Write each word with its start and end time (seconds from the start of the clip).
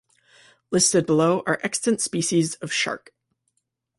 Listed 0.71 1.05
below 1.05 1.43
are 1.45 1.59
extant 1.61 2.01
species 2.01 2.55
of 2.55 2.73
shark. 2.73 3.13